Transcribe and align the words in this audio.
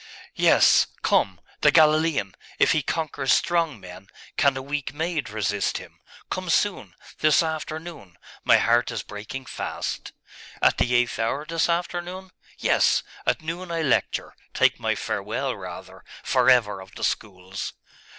'Yes 0.33 0.87
come.... 1.03 1.39
The 1.59 1.69
Galilaean.... 1.69 2.33
If 2.57 2.71
He 2.71 2.81
conquers 2.81 3.31
strong 3.31 3.79
men, 3.79 4.07
can 4.35 4.55
the 4.55 4.63
weak 4.63 4.95
maid 4.95 5.29
resist 5.29 5.77
Him? 5.77 5.99
Come 6.31 6.49
soon.... 6.49 6.95
This 7.19 7.43
afternoon.... 7.43 8.17
My 8.43 8.57
heart 8.57 8.89
is 8.89 9.03
breaking 9.03 9.45
fast.' 9.45 10.11
'At 10.59 10.79
the 10.79 10.95
eighth 10.95 11.19
hour 11.19 11.45
this 11.45 11.69
afternoon?' 11.69 12.31
'Yes.... 12.57 13.03
At 13.27 13.43
noon 13.43 13.69
I 13.69 13.83
lecture.... 13.83 14.33
take 14.55 14.79
my 14.79 14.95
farewell, 14.95 15.55
rather, 15.55 16.03
for 16.23 16.49
ever 16.49 16.81
of 16.81 16.95
the 16.95 17.03
schools.... 17.03 17.73